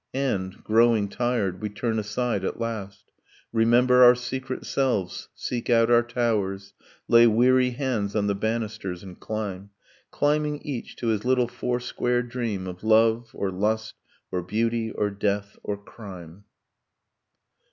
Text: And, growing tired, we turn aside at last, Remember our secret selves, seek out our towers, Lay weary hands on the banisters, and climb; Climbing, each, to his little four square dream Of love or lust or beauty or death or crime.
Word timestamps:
And, 0.15 0.63
growing 0.63 1.09
tired, 1.09 1.61
we 1.61 1.69
turn 1.69 1.99
aside 1.99 2.43
at 2.43 2.59
last, 2.59 3.11
Remember 3.53 4.01
our 4.01 4.15
secret 4.15 4.65
selves, 4.65 5.29
seek 5.35 5.69
out 5.69 5.91
our 5.91 6.01
towers, 6.01 6.73
Lay 7.07 7.27
weary 7.27 7.69
hands 7.69 8.15
on 8.15 8.25
the 8.25 8.33
banisters, 8.33 9.03
and 9.03 9.19
climb; 9.19 9.69
Climbing, 10.09 10.57
each, 10.63 10.95
to 10.95 11.09
his 11.09 11.23
little 11.23 11.47
four 11.47 11.79
square 11.79 12.23
dream 12.23 12.65
Of 12.65 12.83
love 12.83 13.29
or 13.35 13.51
lust 13.51 13.93
or 14.31 14.41
beauty 14.41 14.89
or 14.89 15.11
death 15.11 15.55
or 15.61 15.77
crime. 15.77 16.45